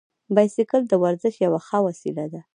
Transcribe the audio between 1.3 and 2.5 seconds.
یوه ښه وسیله ده.